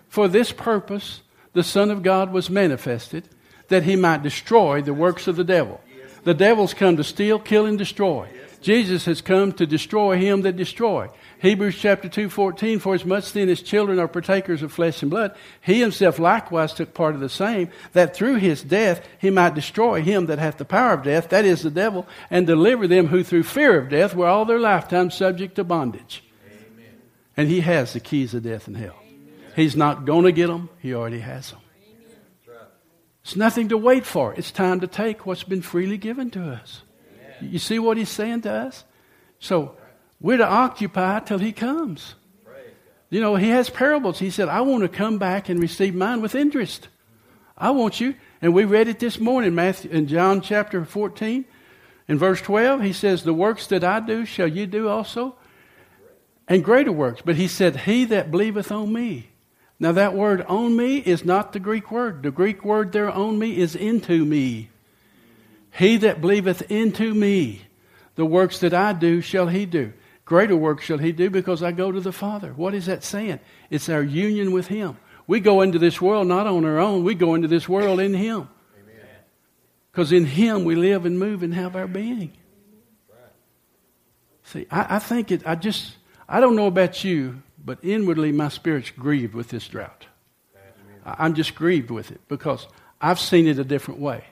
For 0.07 0.27
this 0.27 0.51
purpose 0.51 1.23
the 1.53 1.63
Son 1.63 1.89
of 1.89 2.03
God 2.03 2.31
was 2.31 2.47
manifested, 2.47 3.27
that 3.69 3.81
he 3.81 3.95
might 3.95 4.21
destroy 4.21 4.83
the 4.83 4.93
works 4.93 5.27
of 5.27 5.35
the 5.35 5.43
devil. 5.43 5.81
The 6.25 6.35
devil's 6.35 6.75
come 6.75 6.95
to 6.97 7.03
steal, 7.03 7.39
kill, 7.39 7.65
and 7.65 7.75
destroy. 7.75 8.29
Jesus 8.61 9.05
has 9.05 9.21
come 9.21 9.51
to 9.53 9.65
destroy 9.65 10.17
him 10.17 10.43
that 10.43 10.57
destroy. 10.57 11.09
Hebrews 11.41 11.75
chapter 11.79 12.07
2, 12.07 12.29
14, 12.29 12.77
for 12.77 12.93
as 12.93 13.03
much 13.03 13.33
then 13.33 13.49
as 13.49 13.63
children 13.63 13.97
are 13.97 14.07
partakers 14.07 14.61
of 14.61 14.71
flesh 14.71 15.01
and 15.01 15.09
blood, 15.09 15.35
he 15.59 15.79
himself 15.79 16.19
likewise 16.19 16.71
took 16.75 16.93
part 16.93 17.15
of 17.15 17.19
the 17.19 17.29
same, 17.29 17.71
that 17.93 18.15
through 18.15 18.35
his 18.35 18.61
death 18.61 19.03
he 19.17 19.31
might 19.31 19.55
destroy 19.55 20.03
him 20.03 20.27
that 20.27 20.37
hath 20.37 20.57
the 20.57 20.65
power 20.65 20.93
of 20.93 21.03
death, 21.03 21.29
that 21.29 21.45
is 21.45 21.63
the 21.63 21.71
devil, 21.71 22.05
and 22.29 22.45
deliver 22.45 22.87
them 22.87 23.07
who 23.07 23.23
through 23.23 23.41
fear 23.41 23.79
of 23.79 23.89
death 23.89 24.13
were 24.13 24.27
all 24.27 24.45
their 24.45 24.59
lifetime 24.59 25.09
subject 25.09 25.55
to 25.55 25.63
bondage. 25.63 26.21
And 27.39 27.47
he 27.47 27.61
has 27.61 27.93
the 27.93 28.01
keys 28.01 28.33
of 28.33 28.43
death 28.43 28.67
and 28.67 28.75
hell. 28.75 28.97
He's 29.55 29.73
not 29.73 30.03
going 30.03 30.25
to 30.25 30.33
get 30.33 30.47
them, 30.47 30.67
He 30.79 30.93
already 30.93 31.21
has 31.21 31.51
them. 31.51 31.61
It's 33.23 33.37
nothing 33.37 33.69
to 33.69 33.77
wait 33.77 34.05
for. 34.05 34.33
It's 34.33 34.51
time 34.51 34.81
to 34.81 34.87
take 34.87 35.25
what's 35.25 35.45
been 35.45 35.61
freely 35.61 35.97
given 35.97 36.31
to 36.31 36.51
us. 36.51 36.81
You 37.39 37.57
see 37.57 37.79
what 37.79 37.95
He's 37.95 38.09
saying 38.09 38.41
to 38.41 38.51
us? 38.51 38.83
So 39.39 39.77
we're 40.19 40.35
to 40.35 40.45
occupy 40.45 41.21
till 41.21 41.37
He 41.37 41.53
comes. 41.53 42.15
You 43.09 43.21
know, 43.21 43.37
He 43.37 43.47
has 43.51 43.69
parables. 43.69 44.19
He 44.19 44.31
said, 44.31 44.49
I 44.49 44.59
want 44.59 44.83
to 44.83 44.89
come 44.89 45.17
back 45.17 45.47
and 45.47 45.61
receive 45.61 45.95
mine 45.95 46.19
with 46.19 46.35
interest. 46.35 46.89
I 47.57 47.71
want 47.71 48.01
you. 48.01 48.15
And 48.41 48.53
we 48.53 48.65
read 48.65 48.89
it 48.89 48.99
this 48.99 49.17
morning, 49.17 49.55
Matthew, 49.55 49.91
in 49.91 50.07
John 50.07 50.41
chapter 50.41 50.83
14. 50.83 51.45
In 52.09 52.17
verse 52.17 52.41
12, 52.41 52.81
he 52.81 52.91
says, 52.91 53.23
The 53.23 53.33
works 53.33 53.67
that 53.67 53.85
I 53.85 54.01
do 54.01 54.25
shall 54.25 54.49
you 54.49 54.67
do 54.67 54.89
also, 54.89 55.37
and 56.49 56.63
greater 56.63 56.91
works. 56.91 57.21
But 57.23 57.37
he 57.37 57.47
said, 57.47 57.77
He 57.81 58.03
that 58.05 58.29
believeth 58.29 58.71
on 58.71 58.91
me, 58.91 59.29
now, 59.81 59.93
that 59.93 60.13
word 60.13 60.41
on 60.41 60.75
me 60.75 60.97
is 60.97 61.23
not 61.23 61.53
the 61.53 61.59
Greek 61.59 61.89
word. 61.89 62.21
The 62.21 62.31
Greek 62.31 62.65
word 62.65 62.91
there 62.91 63.09
on 63.09 63.39
me 63.39 63.57
is 63.57 63.77
into 63.77 64.25
me. 64.25 64.69
He 65.71 65.95
that 65.97 66.19
believeth 66.19 66.69
into 66.69 67.13
me, 67.13 67.61
the 68.15 68.25
works 68.25 68.59
that 68.59 68.73
I 68.73 68.91
do 68.91 69.21
shall 69.21 69.47
he 69.47 69.65
do. 69.65 69.93
Greater 70.25 70.57
works 70.57 70.83
shall 70.83 70.97
he 70.97 71.13
do 71.13 71.29
because 71.29 71.63
I 71.63 71.71
go 71.71 71.93
to 71.93 72.01
the 72.01 72.11
Father. 72.11 72.51
What 72.51 72.73
is 72.73 72.87
that 72.87 73.05
saying? 73.05 73.39
It's 73.69 73.87
our 73.87 74.03
union 74.03 74.51
with 74.51 74.67
him. 74.67 74.97
We 75.27 75.39
go 75.39 75.61
into 75.61 75.79
this 75.79 76.01
world 76.01 76.27
not 76.27 76.45
on 76.45 76.65
our 76.65 76.79
own, 76.79 77.05
we 77.05 77.15
go 77.15 77.35
into 77.35 77.47
this 77.47 77.69
world 77.69 78.01
in 78.01 78.13
him. 78.13 78.49
Because 79.91 80.11
in 80.11 80.25
him 80.25 80.65
we 80.65 80.75
live 80.75 81.05
and 81.05 81.17
move 81.17 81.41
and 81.41 81.53
have 81.53 81.77
our 81.77 81.87
being. 81.87 82.33
See, 84.43 84.67
I, 84.69 84.97
I 84.97 84.99
think 84.99 85.31
it, 85.31 85.43
I 85.45 85.55
just, 85.55 85.95
I 86.29 86.39
don't 86.39 86.55
know 86.55 86.67
about 86.67 87.03
you, 87.03 87.41
but 87.63 87.79
inwardly, 87.83 88.31
my 88.31 88.49
spirit's 88.49 88.91
grieved 88.91 89.33
with 89.33 89.49
this 89.49 89.67
drought. 89.67 90.05
I'm 91.03 91.33
just 91.33 91.55
grieved 91.55 91.89
with 91.89 92.11
it 92.11 92.21
because 92.27 92.67
I've 93.01 93.19
seen 93.19 93.47
it 93.47 93.57
a 93.57 93.63
different 93.63 93.99
way. 93.99 94.23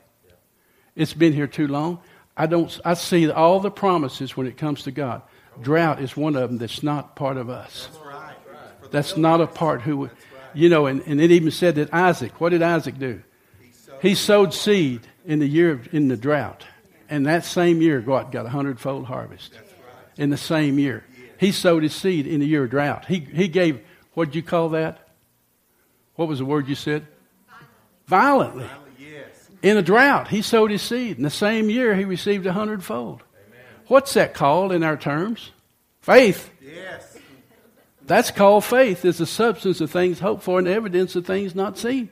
It's 0.96 1.14
been 1.14 1.34
here 1.34 1.48
too 1.48 1.68
long. 1.68 2.00
I 2.36 2.46
don't. 2.46 2.80
I 2.86 2.94
see 2.94 3.30
all 3.32 3.60
the 3.60 3.72
promises 3.72 4.38
when 4.38 4.46
it 4.46 4.58
comes 4.58 4.84
to 4.84 4.92
God. 4.92 5.24
Drought 5.60 6.00
is 6.00 6.16
one 6.16 6.36
of 6.36 6.50
them 6.50 6.60
that's 6.60 6.84
not 6.84 7.16
part 7.16 7.38
of 7.38 7.50
us. 7.50 7.90
That's 8.92 9.18
not 9.18 9.42
a 9.42 9.48
part 9.48 9.82
who, 9.82 10.12
you 10.54 10.70
know. 10.70 10.86
And, 10.86 11.02
and 11.08 11.20
it 11.20 11.32
even 11.32 11.50
said 11.50 11.76
that 11.76 11.92
Isaac. 11.94 12.40
What 12.40 12.50
did 12.50 12.62
Isaac 12.62 13.00
do? 13.00 13.24
He 14.02 14.14
sowed 14.14 14.54
seed 14.54 15.02
in 15.26 15.40
the 15.40 15.48
year 15.48 15.72
of, 15.72 15.92
in 15.94 16.10
the 16.10 16.18
drought, 16.18 16.64
and 17.10 17.26
that 17.26 17.44
same 17.44 17.82
year, 17.82 18.02
God 18.02 18.32
got 18.32 18.46
a 18.46 18.50
hundredfold 18.50 19.06
harvest. 19.06 19.58
In 20.18 20.30
the 20.30 20.38
same 20.38 20.80
year, 20.80 21.04
he 21.38 21.52
sowed 21.52 21.84
his 21.84 21.94
seed 21.94 22.28
in 22.28 22.40
the 22.40 22.48
year 22.48 22.64
of 22.64 22.70
drought. 22.70 23.06
He, 23.06 23.20
he 23.20 23.48
gave, 23.48 23.80
what 24.14 24.26
did 24.26 24.36
you 24.36 24.44
call 24.44 24.70
that? 24.70 25.08
What 26.16 26.28
was 26.28 26.40
the 26.40 26.46
word 26.46 26.68
you 26.68 26.76
said? 26.76 27.06
Violently. 28.08 28.66
Violently. 28.66 28.94
Yes. 29.00 29.50
In 29.62 29.78
a 29.78 29.82
drought, 29.82 30.30
he 30.30 30.42
sowed 30.42 30.72
his 30.72 30.82
seed. 30.82 31.18
In 31.18 31.24
the 31.24 31.30
same 31.30 31.70
year, 31.70 31.96
he 31.96 32.06
received 32.06 32.46
a 32.46 32.54
hundredfold. 32.54 33.22
What's 33.88 34.14
that 34.16 34.34
called 34.34 34.72
in 34.72 34.84
our 34.84 34.98
terms? 34.98 35.52
Faith. 36.02 36.50
Yes. 36.62 37.18
That's 38.06 38.32
called 38.32 38.64
faith, 38.64 39.06
is 39.06 39.18
the 39.18 39.26
substance 39.26 39.82
of 39.82 39.92
things 39.92 40.20
hoped 40.20 40.44
for 40.44 40.60
and 40.60 40.68
evidence 40.68 41.16
of 41.16 41.26
things 41.26 41.54
not 41.54 41.78
seen. 41.78 42.10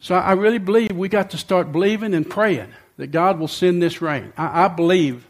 So 0.00 0.14
I 0.14 0.32
really 0.32 0.58
believe 0.58 0.92
we 0.92 1.08
got 1.08 1.30
to 1.30 1.38
start 1.38 1.72
believing 1.72 2.14
and 2.14 2.28
praying 2.28 2.72
that 2.96 3.08
God 3.08 3.38
will 3.40 3.48
send 3.48 3.82
this 3.82 4.00
rain. 4.00 4.32
I, 4.36 4.64
I 4.64 4.68
believe. 4.68 5.25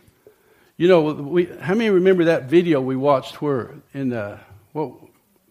You 0.79 0.89
know, 0.89 1.01
we, 1.01 1.47
how 1.47 1.75
many 1.75 1.89
remember 1.89 2.25
that 2.25 2.51
video 2.51 2.83
we 2.83 2.97
watched 2.97 3.41
where 3.41 3.71
in 3.95 4.11
the, 4.11 4.39
what 4.73 4.93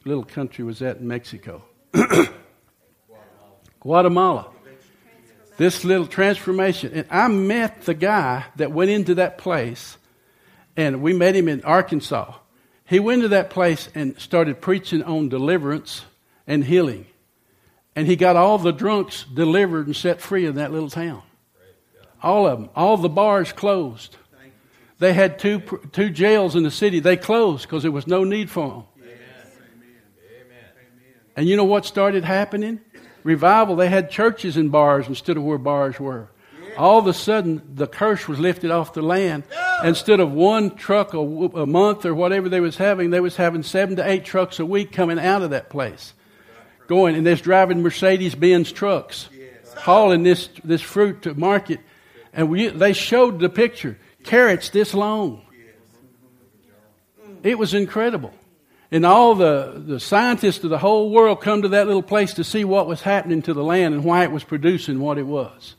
little 0.04 0.24
country 0.24 0.64
was 0.64 0.80
that 0.80 0.98
in 0.98 1.08
Mexico? 1.08 1.64
Guatemala. 1.92 2.30
Guatemala. 3.80 4.48
This 5.58 5.84
little 5.84 6.06
transformation. 6.06 6.92
And 6.94 7.08
I 7.10 7.28
met 7.28 7.84
the 7.84 7.96
guy 7.96 8.46
that 8.58 8.72
went 8.72 8.92
into 8.92 9.16
that 9.16 9.40
place, 9.40 9.98
and 10.78 11.02
we 11.02 11.14
met 11.14 11.36
him 11.36 11.48
in 11.48 11.64
Arkansas. 11.64 12.36
He 12.86 13.00
went 13.00 13.24
to 13.24 13.30
that 13.30 13.50
place 13.50 13.90
and 13.96 14.20
started 14.20 14.62
preaching 14.62 15.02
on 15.02 15.30
deliverance 15.30 16.06
and 16.46 16.64
healing. 16.64 17.08
And 17.96 18.06
he 18.06 18.16
got 18.16 18.36
all 18.36 18.60
the 18.60 18.74
drunks 18.74 19.24
delivered 19.24 19.88
and 19.88 19.96
set 19.96 20.22
free 20.22 20.46
in 20.46 20.56
that 20.56 20.72
little 20.72 20.90
town. 20.92 21.24
All 22.22 22.46
of 22.48 22.60
them. 22.60 22.70
All 22.76 22.98
the 22.98 23.10
bars 23.10 23.54
closed. 23.54 24.18
They 25.00 25.14
had 25.14 25.40
two, 25.40 25.60
two 25.92 26.10
jails 26.10 26.56
in 26.56 26.64
the 26.64 26.72
city. 26.72 27.00
They 27.00 27.18
closed 27.18 27.64
because 27.64 27.84
there 27.84 27.92
was 27.92 28.08
no 28.08 28.24
need 28.24 28.50
for 28.50 28.70
them. 28.70 28.84
And 31.36 31.48
you 31.48 31.58
know 31.58 31.66
what 31.66 31.86
started 31.86 32.24
happening? 32.24 32.80
Revival. 33.24 33.76
They 33.76 33.90
had 33.90 34.10
churches 34.10 34.56
in 34.56 34.70
bars 34.70 35.08
instead 35.08 35.36
of 35.36 35.44
where 35.44 35.58
bars 35.58 36.00
were. 36.00 36.30
All 36.78 37.00
of 37.00 37.08
a 37.08 37.14
sudden, 37.14 37.62
the 37.74 37.88
curse 37.88 38.28
was 38.28 38.40
lifted 38.40 38.72
off 38.72 38.94
the 38.94 39.02
land. 39.02 39.44
Instead 39.84 40.20
of 40.22 40.32
one 40.32 40.76
truck 40.76 41.14
a, 41.14 41.20
a 41.20 41.66
month 41.66 42.06
or 42.06 42.14
whatever 42.14 42.48
they 42.48 42.62
was 42.62 42.78
having, 42.78 43.10
they 43.10 43.20
was 43.20 43.36
having 43.36 43.64
seven 43.64 43.98
to 43.98 44.10
eight 44.10 44.24
trucks 44.24 44.60
a 44.60 44.66
week 44.66 44.92
coming 44.92 45.20
out 45.20 45.42
of 45.42 45.50
that 45.50 45.70
place 45.70 46.14
going 46.88 47.16
and 47.16 47.26
they're 47.26 47.36
driving 47.36 47.82
Mercedes 47.82 48.36
Benz 48.36 48.72
trucks, 48.72 49.30
hauling 49.78 50.24
this, 50.24 50.50
this 50.64 50.82
fruit 50.82 51.24
to 51.24 51.34
market. 51.34 51.80
And 52.34 52.50
we, 52.50 52.68
they 52.68 52.94
showed 52.94 53.40
the 53.40 53.50
picture 53.50 53.98
carrots 54.26 54.70
this 54.70 54.94
long. 54.94 55.42
It 57.44 57.58
was 57.60 57.74
incredible. 57.74 58.34
And 58.92 59.06
all 59.06 59.36
the, 59.36 59.84
the 59.86 60.00
scientists 60.00 60.64
of 60.64 60.70
the 60.70 60.78
whole 60.78 61.10
world 61.12 61.42
come 61.42 61.62
to 61.62 61.70
that 61.70 61.88
little 61.88 62.04
place 62.04 62.34
to 62.36 62.44
see 62.44 62.64
what 62.64 62.88
was 62.88 63.02
happening 63.02 63.42
to 63.44 63.54
the 63.54 63.64
land 63.64 63.94
and 63.94 64.04
why 64.04 64.24
it 64.24 64.32
was 64.32 64.44
producing 64.44 65.00
what 65.00 65.18
it 65.18 65.24
was. 65.28 65.76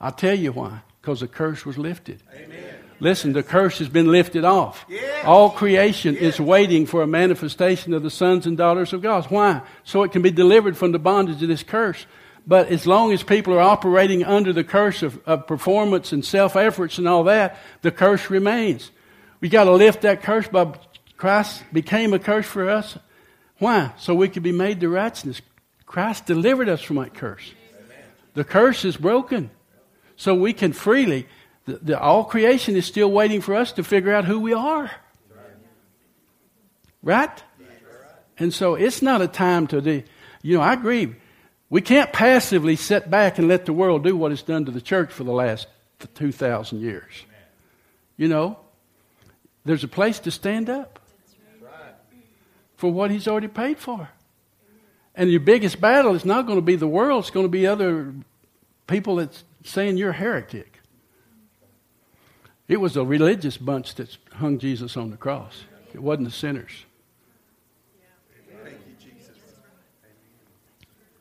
I'll 0.00 0.12
tell 0.12 0.34
you 0.34 0.52
why. 0.52 0.80
Because 1.00 1.20
the 1.20 1.28
curse 1.28 1.66
was 1.66 1.78
lifted. 1.78 2.22
Amen. 2.34 2.74
Listen, 3.00 3.32
the 3.32 3.42
curse 3.42 3.78
has 3.78 3.88
been 3.88 4.12
lifted 4.12 4.44
off. 4.44 4.84
Yes. 4.88 5.24
All 5.24 5.50
creation 5.50 6.14
yes. 6.14 6.34
is 6.34 6.40
waiting 6.40 6.86
for 6.86 7.02
a 7.02 7.06
manifestation 7.06 7.94
of 7.94 8.04
the 8.04 8.10
sons 8.10 8.46
and 8.46 8.56
daughters 8.56 8.92
of 8.92 9.02
God. 9.02 9.26
Why? 9.26 9.62
So 9.82 10.04
it 10.04 10.12
can 10.12 10.22
be 10.22 10.30
delivered 10.30 10.76
from 10.76 10.92
the 10.92 11.00
bondage 11.00 11.42
of 11.42 11.48
this 11.48 11.64
curse. 11.64 12.06
But 12.46 12.68
as 12.68 12.86
long 12.86 13.12
as 13.12 13.22
people 13.22 13.54
are 13.54 13.60
operating 13.60 14.24
under 14.24 14.52
the 14.52 14.64
curse 14.64 15.02
of, 15.02 15.20
of 15.26 15.46
performance 15.46 16.12
and 16.12 16.24
self 16.24 16.56
efforts 16.56 16.98
and 16.98 17.06
all 17.06 17.24
that, 17.24 17.58
the 17.82 17.90
curse 17.90 18.30
remains. 18.30 18.90
We 19.40 19.48
got 19.48 19.64
to 19.64 19.72
lift 19.72 20.02
that 20.02 20.22
curse 20.22 20.48
by 20.48 20.74
Christ 21.16 21.62
became 21.72 22.12
a 22.12 22.18
curse 22.18 22.46
for 22.46 22.68
us. 22.68 22.98
Why? 23.58 23.92
So 23.96 24.14
we 24.14 24.28
could 24.28 24.42
be 24.42 24.52
made 24.52 24.80
to 24.80 24.88
righteousness. 24.88 25.40
Christ 25.86 26.26
delivered 26.26 26.68
us 26.68 26.82
from 26.82 26.96
that 26.96 27.14
curse. 27.14 27.52
Amen. 27.76 28.04
The 28.34 28.44
curse 28.44 28.84
is 28.84 28.96
broken. 28.96 29.50
So 30.16 30.34
we 30.34 30.52
can 30.52 30.72
freely 30.72 31.26
the, 31.64 31.78
the, 31.78 32.00
all 32.00 32.24
creation 32.24 32.76
is 32.76 32.86
still 32.86 33.10
waiting 33.10 33.40
for 33.40 33.54
us 33.54 33.72
to 33.72 33.84
figure 33.84 34.12
out 34.12 34.24
who 34.24 34.40
we 34.40 34.52
are. 34.52 34.90
Right? 37.02 37.42
And 38.38 38.52
so 38.52 38.74
it's 38.74 39.02
not 39.02 39.22
a 39.22 39.28
time 39.28 39.66
to 39.68 39.80
do, 39.80 40.02
you 40.42 40.56
know, 40.56 40.62
I 40.62 40.72
agree. 40.72 41.14
We 41.72 41.80
can't 41.80 42.12
passively 42.12 42.76
sit 42.76 43.10
back 43.10 43.38
and 43.38 43.48
let 43.48 43.64
the 43.64 43.72
world 43.72 44.04
do 44.04 44.14
what 44.14 44.30
it's 44.30 44.42
done 44.42 44.66
to 44.66 44.70
the 44.70 44.82
church 44.82 45.10
for 45.10 45.24
the 45.24 45.32
last 45.32 45.66
2,000 46.16 46.82
years. 46.82 47.24
You 48.18 48.28
know, 48.28 48.58
there's 49.64 49.82
a 49.82 49.88
place 49.88 50.18
to 50.20 50.30
stand 50.30 50.68
up 50.68 50.98
for 52.76 52.92
what 52.92 53.10
he's 53.10 53.26
already 53.26 53.48
paid 53.48 53.78
for. 53.78 54.10
And 55.14 55.30
your 55.30 55.40
biggest 55.40 55.80
battle 55.80 56.14
is 56.14 56.26
not 56.26 56.44
going 56.44 56.58
to 56.58 56.62
be 56.62 56.76
the 56.76 56.86
world, 56.86 57.24
it's 57.24 57.30
going 57.30 57.46
to 57.46 57.50
be 57.50 57.66
other 57.66 58.12
people 58.86 59.16
that's 59.16 59.42
saying 59.64 59.96
you're 59.96 60.10
a 60.10 60.12
heretic. 60.12 60.78
It 62.68 62.82
was 62.82 62.98
a 62.98 63.02
religious 63.02 63.56
bunch 63.56 63.94
that 63.94 64.14
hung 64.34 64.58
Jesus 64.58 64.94
on 64.94 65.10
the 65.10 65.16
cross. 65.16 65.64
It 65.94 66.02
wasn't 66.02 66.28
the 66.28 66.34
sinners. 66.34 66.84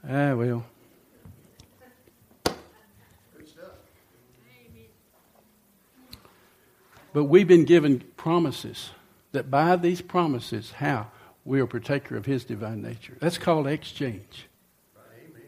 Ah, 0.07 0.33
well. 0.33 0.65
But 7.13 7.25
we've 7.25 7.47
been 7.47 7.65
given 7.65 7.99
promises 8.15 8.91
that 9.33 9.51
by 9.51 9.75
these 9.75 10.01
promises, 10.01 10.71
how? 10.71 11.07
We 11.43 11.59
are 11.59 11.67
partaker 11.67 12.15
of 12.15 12.25
His 12.25 12.45
divine 12.45 12.81
nature. 12.81 13.17
That's 13.19 13.37
called 13.37 13.67
exchange. 13.67 14.47
Amen. 14.95 15.41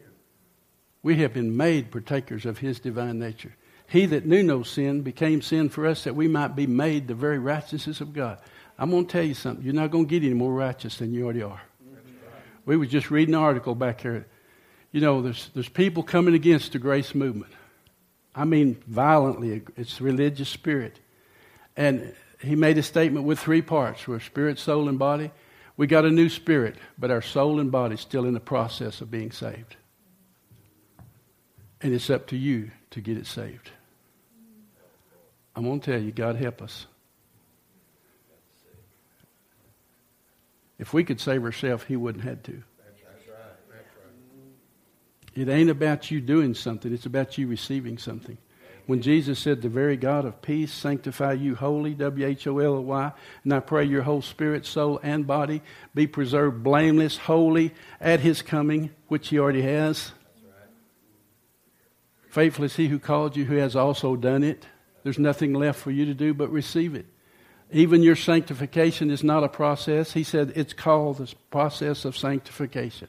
We 1.02 1.16
have 1.16 1.32
been 1.32 1.56
made 1.56 1.90
partakers 1.90 2.44
of 2.44 2.58
His 2.58 2.80
divine 2.80 3.18
nature. 3.18 3.54
He 3.86 4.06
that 4.06 4.26
knew 4.26 4.42
no 4.42 4.62
sin 4.62 5.02
became 5.02 5.40
sin 5.40 5.68
for 5.68 5.86
us 5.86 6.04
that 6.04 6.16
we 6.16 6.26
might 6.28 6.56
be 6.56 6.66
made 6.66 7.06
the 7.06 7.14
very 7.14 7.38
righteousness 7.38 8.00
of 8.00 8.12
God. 8.12 8.38
I'm 8.78 8.90
going 8.90 9.06
to 9.06 9.12
tell 9.12 9.22
you 9.22 9.34
something. 9.34 9.64
You're 9.64 9.74
not 9.74 9.90
going 9.90 10.06
to 10.06 10.10
get 10.10 10.24
any 10.24 10.34
more 10.34 10.52
righteous 10.52 10.98
than 10.98 11.14
you 11.14 11.24
already 11.24 11.42
are. 11.42 11.62
We 12.66 12.76
were 12.76 12.86
just 12.86 13.10
reading 13.10 13.34
an 13.34 13.40
article 13.40 13.74
back 13.74 14.00
here. 14.00 14.26
You 14.94 15.00
know, 15.00 15.22
there's, 15.22 15.50
there's 15.54 15.68
people 15.68 16.04
coming 16.04 16.34
against 16.34 16.70
the 16.70 16.78
grace 16.78 17.16
movement. 17.16 17.52
I 18.32 18.44
mean, 18.44 18.80
violently. 18.86 19.62
It's 19.76 20.00
religious 20.00 20.48
spirit. 20.48 21.00
And 21.76 22.14
he 22.40 22.54
made 22.54 22.78
a 22.78 22.82
statement 22.84 23.26
with 23.26 23.40
three 23.40 23.60
parts 23.60 24.06
we're 24.06 24.20
spirit, 24.20 24.56
soul, 24.60 24.88
and 24.88 24.96
body. 24.96 25.32
We 25.76 25.88
got 25.88 26.04
a 26.04 26.12
new 26.12 26.28
spirit, 26.28 26.76
but 26.96 27.10
our 27.10 27.22
soul 27.22 27.58
and 27.58 27.72
body 27.72 27.96
still 27.96 28.24
in 28.24 28.34
the 28.34 28.40
process 28.40 29.00
of 29.00 29.10
being 29.10 29.32
saved. 29.32 29.74
And 31.80 31.92
it's 31.92 32.08
up 32.08 32.28
to 32.28 32.36
you 32.36 32.70
to 32.90 33.00
get 33.00 33.18
it 33.18 33.26
saved. 33.26 33.72
I'm 35.56 35.64
going 35.64 35.80
to 35.80 35.90
tell 35.90 36.00
you, 36.00 36.12
God 36.12 36.36
help 36.36 36.62
us. 36.62 36.86
If 40.78 40.94
we 40.94 41.02
could 41.02 41.20
save 41.20 41.42
ourselves, 41.42 41.82
He 41.82 41.96
wouldn't 41.96 42.22
have 42.22 42.44
to. 42.44 42.62
It 45.34 45.48
ain't 45.48 45.70
about 45.70 46.10
you 46.10 46.20
doing 46.20 46.54
something, 46.54 46.92
it's 46.92 47.06
about 47.06 47.38
you 47.38 47.46
receiving 47.46 47.98
something. 47.98 48.38
When 48.86 49.00
Jesus 49.00 49.38
said, 49.38 49.62
The 49.62 49.68
very 49.68 49.96
God 49.96 50.26
of 50.26 50.42
peace 50.42 50.72
sanctify 50.72 51.32
you 51.34 51.54
wholly, 51.54 51.94
W 51.94 52.26
H 52.26 52.46
O 52.46 52.58
L 52.58 52.84
Y, 52.84 53.12
and 53.42 53.52
I 53.52 53.60
pray 53.60 53.84
your 53.84 54.02
whole 54.02 54.22
spirit, 54.22 54.66
soul, 54.66 55.00
and 55.02 55.26
body 55.26 55.62
be 55.94 56.06
preserved 56.06 56.62
blameless, 56.62 57.16
holy 57.16 57.72
at 58.00 58.20
his 58.20 58.42
coming, 58.42 58.90
which 59.08 59.28
he 59.28 59.38
already 59.38 59.62
has. 59.62 60.12
Faithful 62.28 62.64
is 62.64 62.76
he 62.76 62.88
who 62.88 62.98
called 62.98 63.36
you, 63.36 63.44
who 63.44 63.56
has 63.56 63.76
also 63.76 64.16
done 64.16 64.42
it. 64.42 64.66
There's 65.02 65.18
nothing 65.18 65.54
left 65.54 65.78
for 65.78 65.90
you 65.90 66.04
to 66.06 66.14
do 66.14 66.34
but 66.34 66.50
receive 66.50 66.94
it. 66.94 67.06
Even 67.70 68.02
your 68.02 68.16
sanctification 68.16 69.10
is 69.10 69.24
not 69.24 69.44
a 69.44 69.48
process. 69.48 70.12
He 70.12 70.24
said 70.24 70.52
it's 70.56 70.72
called 70.72 71.18
the 71.18 71.32
process 71.50 72.04
of 72.04 72.16
sanctification. 72.16 73.08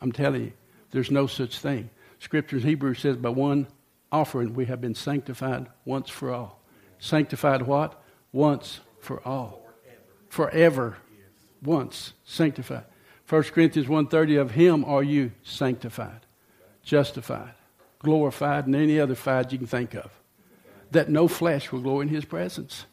I'm 0.00 0.12
telling 0.12 0.44
you, 0.44 0.52
there's 0.92 1.10
no 1.10 1.26
such 1.26 1.58
thing. 1.58 1.90
Scripture 2.20 2.56
in 2.56 2.62
Hebrews 2.62 3.00
says, 3.00 3.16
by 3.16 3.30
one 3.30 3.66
offering 4.12 4.54
we 4.54 4.66
have 4.66 4.80
been 4.80 4.94
sanctified 4.94 5.66
once 5.84 6.08
for 6.08 6.32
all. 6.32 6.62
Sanctified 6.98 7.62
what? 7.62 8.00
Once 8.30 8.80
for 9.00 9.20
all. 9.26 9.66
Forever. 10.28 10.98
Once. 11.62 12.12
Sanctified. 12.24 12.84
1 13.28 13.42
Corinthians 13.44 13.88
1.30, 13.88 14.40
of 14.40 14.50
him 14.52 14.84
are 14.84 15.02
you 15.02 15.32
sanctified, 15.42 16.20
justified, 16.82 17.54
glorified, 17.98 18.66
and 18.66 18.76
any 18.76 19.00
other 19.00 19.14
fied 19.14 19.50
you 19.50 19.58
can 19.58 19.66
think 19.66 19.94
of 19.94 20.10
that 20.92 21.08
no 21.08 21.26
flesh 21.26 21.72
will 21.72 21.80
glory 21.80 22.06
in 22.06 22.14
his 22.14 22.24
presence. 22.24 22.84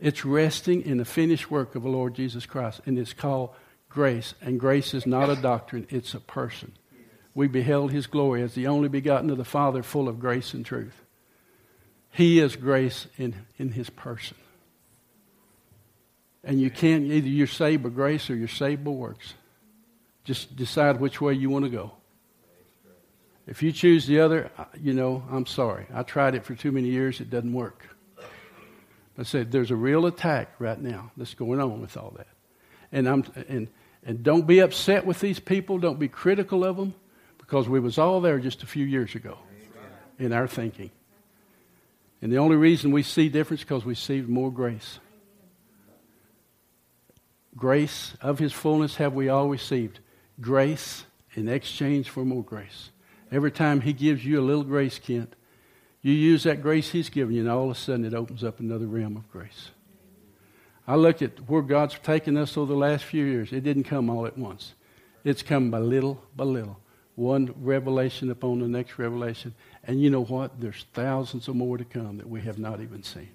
It's 0.00 0.24
resting 0.24 0.82
in 0.82 0.96
the 0.96 1.04
finished 1.04 1.50
work 1.50 1.74
of 1.74 1.82
the 1.82 1.88
Lord 1.88 2.14
Jesus 2.14 2.46
Christ, 2.46 2.80
and 2.86 2.98
it's 2.98 3.12
called 3.12 3.50
grace. 3.90 4.34
And 4.40 4.58
grace 4.58 4.94
is 4.94 5.06
not 5.06 5.28
a 5.28 5.36
doctrine, 5.36 5.86
it's 5.90 6.14
a 6.14 6.20
person. 6.20 6.72
We 7.34 7.46
beheld 7.46 7.92
his 7.92 8.06
glory 8.06 8.42
as 8.42 8.54
the 8.54 8.66
only 8.66 8.88
begotten 8.88 9.30
of 9.30 9.36
the 9.36 9.44
Father, 9.44 9.82
full 9.82 10.08
of 10.08 10.18
grace 10.18 10.54
and 10.54 10.64
truth. 10.64 11.02
He 12.10 12.40
is 12.40 12.56
grace 12.56 13.06
in, 13.18 13.34
in 13.58 13.72
his 13.72 13.90
person. 13.90 14.36
And 16.42 16.60
you 16.60 16.70
can't, 16.70 17.04
either 17.04 17.28
you're 17.28 17.46
saved 17.46 17.82
by 17.82 17.90
grace 17.90 18.30
or 18.30 18.34
you're 18.34 18.48
saved 18.48 18.82
by 18.82 18.90
works. 18.90 19.34
Just 20.24 20.56
decide 20.56 20.98
which 20.98 21.20
way 21.20 21.34
you 21.34 21.50
want 21.50 21.66
to 21.66 21.70
go. 21.70 21.92
If 23.46 23.62
you 23.62 23.72
choose 23.72 24.06
the 24.06 24.20
other, 24.20 24.50
uh, 24.58 24.64
you 24.80 24.92
know, 24.92 25.22
I'm 25.30 25.46
sorry. 25.46 25.86
I 25.92 26.02
tried 26.02 26.34
it 26.34 26.44
for 26.44 26.54
too 26.54 26.72
many 26.72 26.88
years, 26.88 27.20
it 27.20 27.30
doesn't 27.30 27.52
work. 27.52 27.86
I 29.18 29.22
said, 29.22 29.52
there's 29.52 29.70
a 29.70 29.76
real 29.76 30.06
attack 30.06 30.54
right 30.58 30.80
now 30.80 31.10
that's 31.16 31.34
going 31.34 31.60
on 31.60 31.80
with 31.80 31.96
all 31.96 32.14
that. 32.16 32.28
And, 32.90 33.08
I'm, 33.08 33.24
and, 33.48 33.68
and 34.04 34.22
don't 34.22 34.46
be 34.46 34.60
upset 34.60 35.04
with 35.04 35.20
these 35.20 35.40
people. 35.40 35.78
Don't 35.78 35.98
be 35.98 36.08
critical 36.08 36.64
of 36.64 36.76
them 36.76 36.94
because 37.38 37.68
we 37.68 37.80
was 37.80 37.98
all 37.98 38.20
there 38.20 38.38
just 38.38 38.62
a 38.62 38.66
few 38.66 38.84
years 38.84 39.14
ago 39.14 39.38
in 40.18 40.32
our 40.32 40.46
thinking. 40.46 40.90
And 42.22 42.30
the 42.30 42.38
only 42.38 42.56
reason 42.56 42.92
we 42.92 43.02
see 43.02 43.28
difference 43.28 43.62
because 43.62 43.84
we 43.84 43.94
see 43.94 44.20
more 44.20 44.50
grace. 44.50 44.98
Grace 47.56 48.14
of 48.20 48.38
his 48.38 48.52
fullness 48.52 48.96
have 48.96 49.14
we 49.14 49.28
all 49.28 49.48
received. 49.48 50.00
Grace 50.40 51.04
in 51.34 51.48
exchange 51.48 52.08
for 52.08 52.24
more 52.24 52.44
grace. 52.44 52.90
Every 53.32 53.50
time 53.50 53.80
he 53.80 53.92
gives 53.92 54.24
you 54.24 54.40
a 54.40 54.42
little 54.42 54.64
grace, 54.64 54.98
Kent, 54.98 55.34
you 56.02 56.12
use 56.12 56.44
that 56.44 56.62
grace 56.62 56.90
he's 56.90 57.10
given 57.10 57.34
you, 57.34 57.42
and 57.42 57.50
all 57.50 57.64
of 57.64 57.70
a 57.70 57.74
sudden 57.74 58.04
it 58.04 58.14
opens 58.14 58.42
up 58.42 58.60
another 58.60 58.86
realm 58.86 59.16
of 59.16 59.30
grace. 59.30 59.70
I 60.86 60.96
look 60.96 61.22
at 61.22 61.48
where 61.48 61.62
God's 61.62 61.98
taken 61.98 62.36
us 62.36 62.56
over 62.56 62.72
the 62.72 62.78
last 62.78 63.04
few 63.04 63.24
years. 63.24 63.52
It 63.52 63.62
didn't 63.62 63.84
come 63.84 64.10
all 64.10 64.26
at 64.26 64.36
once. 64.36 64.74
It's 65.24 65.42
come 65.42 65.70
by 65.70 65.78
little 65.78 66.22
by 66.34 66.44
little. 66.44 66.78
One 67.14 67.54
revelation 67.60 68.30
upon 68.30 68.60
the 68.60 68.68
next 68.68 68.98
revelation. 68.98 69.54
And 69.84 70.00
you 70.00 70.10
know 70.10 70.24
what? 70.24 70.60
There's 70.60 70.86
thousands 70.94 71.48
of 71.48 71.56
more 71.56 71.76
to 71.76 71.84
come 71.84 72.16
that 72.18 72.28
we 72.28 72.40
have 72.42 72.58
not 72.58 72.80
even 72.80 73.02
seen. 73.02 73.30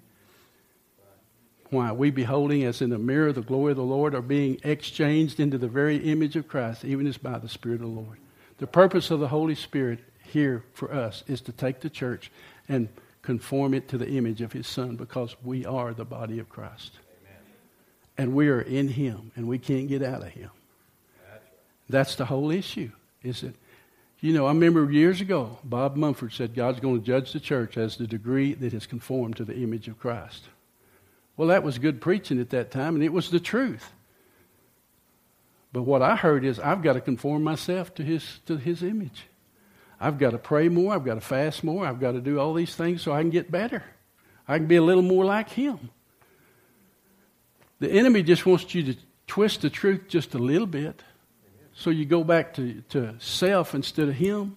Why? 1.70 1.92
We 1.92 2.10
beholding 2.10 2.64
as 2.64 2.80
in 2.80 2.92
a 2.92 2.98
mirror 2.98 3.32
the 3.32 3.42
glory 3.42 3.72
of 3.72 3.76
the 3.76 3.82
Lord 3.82 4.14
are 4.14 4.22
being 4.22 4.60
exchanged 4.62 5.40
into 5.40 5.58
the 5.58 5.68
very 5.68 5.96
image 5.96 6.36
of 6.36 6.48
Christ, 6.48 6.84
even 6.84 7.06
as 7.06 7.18
by 7.18 7.38
the 7.38 7.48
Spirit 7.48 7.76
of 7.80 7.88
the 7.88 8.00
Lord. 8.00 8.18
The 8.58 8.66
purpose 8.66 9.10
of 9.10 9.20
the 9.20 9.28
Holy 9.28 9.54
Spirit 9.54 10.00
here 10.22 10.64
for 10.72 10.92
us 10.92 11.24
is 11.26 11.40
to 11.42 11.52
take 11.52 11.80
the 11.80 11.90
church 11.90 12.30
and 12.68 12.88
conform 13.22 13.74
it 13.74 13.88
to 13.88 13.98
the 13.98 14.08
image 14.08 14.40
of 14.40 14.52
His 14.52 14.66
Son 14.66 14.96
because 14.96 15.34
we 15.42 15.66
are 15.66 15.92
the 15.92 16.04
body 16.04 16.38
of 16.38 16.48
Christ. 16.48 16.92
And 18.18 18.34
we 18.34 18.48
are 18.48 18.60
in 18.60 18.88
Him, 18.88 19.30
and 19.36 19.46
we 19.46 19.58
can't 19.58 19.88
get 19.88 20.02
out 20.02 20.22
of 20.22 20.28
Him. 20.28 20.50
That's. 21.28 21.44
That's 21.88 22.14
the 22.16 22.24
whole 22.24 22.50
issue, 22.50 22.90
is 23.22 23.42
it? 23.42 23.54
You 24.20 24.32
know, 24.32 24.46
I 24.46 24.48
remember 24.48 24.90
years 24.90 25.20
ago, 25.20 25.58
Bob 25.62 25.96
Mumford 25.96 26.32
said 26.32 26.54
God's 26.54 26.80
going 26.80 26.98
to 27.00 27.06
judge 27.06 27.32
the 27.32 27.40
church 27.40 27.76
as 27.76 27.96
the 27.96 28.06
degree 28.06 28.54
that 28.54 28.72
is 28.72 28.86
conformed 28.86 29.36
to 29.36 29.44
the 29.44 29.56
image 29.56 29.88
of 29.88 29.98
Christ. 29.98 30.44
Well, 31.36 31.48
that 31.48 31.62
was 31.62 31.78
good 31.78 32.00
preaching 32.00 32.40
at 32.40 32.50
that 32.50 32.70
time, 32.70 32.94
and 32.94 33.04
it 33.04 33.12
was 33.12 33.30
the 33.30 33.40
truth. 33.40 33.92
But 35.72 35.82
what 35.82 36.00
I 36.00 36.16
heard 36.16 36.44
is 36.44 36.58
I've 36.58 36.82
got 36.82 36.94
to 36.94 37.02
conform 37.02 37.44
myself 37.44 37.94
to 37.96 38.02
his, 38.02 38.40
to 38.46 38.56
his 38.56 38.82
image. 38.82 39.26
I've 40.00 40.18
got 40.18 40.30
to 40.30 40.38
pray 40.38 40.68
more. 40.70 40.94
I've 40.94 41.04
got 41.04 41.14
to 41.14 41.20
fast 41.20 41.62
more. 41.62 41.86
I've 41.86 42.00
got 42.00 42.12
to 42.12 42.20
do 42.20 42.40
all 42.40 42.54
these 42.54 42.74
things 42.74 43.02
so 43.02 43.12
I 43.12 43.20
can 43.20 43.30
get 43.30 43.50
better. 43.50 43.82
I 44.48 44.56
can 44.56 44.66
be 44.66 44.76
a 44.76 44.82
little 44.82 45.02
more 45.02 45.26
like 45.26 45.50
him. 45.50 45.90
The 47.78 47.90
enemy 47.90 48.22
just 48.22 48.46
wants 48.46 48.74
you 48.74 48.82
to 48.92 48.96
twist 49.26 49.62
the 49.62 49.70
truth 49.70 50.08
just 50.08 50.34
a 50.34 50.38
little 50.38 50.66
bit 50.66 51.02
so 51.74 51.90
you 51.90 52.04
go 52.04 52.24
back 52.24 52.54
to, 52.54 52.82
to 52.88 53.14
self 53.18 53.74
instead 53.74 54.08
of 54.08 54.14
him. 54.14 54.56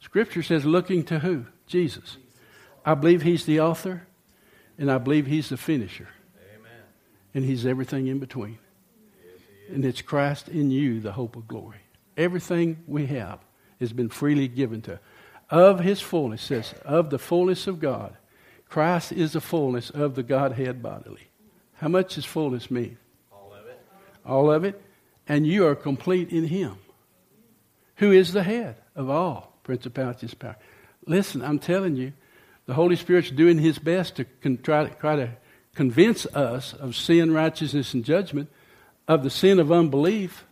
Scripture 0.00 0.42
says, 0.42 0.64
looking 0.64 1.04
to 1.04 1.18
who? 1.18 1.46
Jesus. 1.66 2.16
I 2.84 2.94
believe 2.94 3.22
he's 3.22 3.44
the 3.44 3.60
author 3.60 4.06
and 4.80 4.90
I 4.90 4.96
believe 4.96 5.26
He's 5.26 5.50
the 5.50 5.58
finisher. 5.58 6.08
Amen. 6.56 6.72
And 7.34 7.44
He's 7.44 7.66
everything 7.66 8.08
in 8.08 8.18
between. 8.18 8.58
Yes, 9.22 9.42
and 9.74 9.84
it's 9.84 10.00
Christ 10.00 10.48
in 10.48 10.70
you, 10.70 11.00
the 11.00 11.12
hope 11.12 11.36
of 11.36 11.46
glory. 11.46 11.82
Everything 12.16 12.82
we 12.88 13.06
have 13.06 13.38
has 13.78 13.92
been 13.92 14.08
freely 14.08 14.48
given 14.48 14.80
to. 14.82 14.98
Of 15.50 15.80
His 15.80 16.00
fullness, 16.00 16.42
says, 16.42 16.74
of 16.84 17.10
the 17.10 17.18
fullness 17.18 17.66
of 17.66 17.78
God. 17.78 18.16
Christ 18.68 19.12
is 19.12 19.34
the 19.34 19.40
fullness 19.40 19.90
of 19.90 20.14
the 20.14 20.22
Godhead 20.22 20.82
bodily. 20.82 21.28
How 21.80 21.88
much 21.88 22.16
does 22.16 22.26
fullness 22.26 22.70
mean? 22.70 22.98
All 23.32 23.54
of 23.54 23.66
it. 23.66 23.80
All 24.26 24.52
of 24.52 24.64
it. 24.64 24.82
And 25.26 25.46
you 25.46 25.66
are 25.66 25.74
complete 25.74 26.30
in 26.30 26.44
Him, 26.44 26.76
who 27.96 28.12
is 28.12 28.34
the 28.34 28.42
head 28.42 28.76
of 28.94 29.08
all 29.08 29.56
principalities, 29.62 30.34
power. 30.34 30.56
Listen, 31.06 31.42
I'm 31.42 31.58
telling 31.58 31.96
you, 31.96 32.12
the 32.66 32.74
Holy 32.74 32.96
Spirit's 32.96 33.30
doing 33.30 33.58
His 33.58 33.78
best 33.78 34.16
to 34.16 34.24
con- 34.24 34.58
try, 34.62 34.84
to 34.84 34.94
try 34.96 35.16
to 35.16 35.30
convince 35.74 36.26
us 36.26 36.74
of 36.74 36.96
sin, 36.96 37.32
righteousness, 37.32 37.94
and 37.94 38.04
judgment, 38.04 38.50
of 39.08 39.22
the 39.22 39.30
sin 39.30 39.58
of 39.58 39.72
unbelief, 39.72 40.44